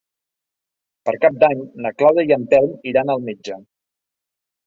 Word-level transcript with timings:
Per 1.09 1.13
Cap 1.25 1.35
d'Any 1.43 1.59
na 1.85 1.91
Clàudia 2.01 2.25
i 2.31 2.35
en 2.37 2.47
Telm 2.53 2.73
iran 2.93 3.13
al 3.17 3.21
metge. 3.27 3.61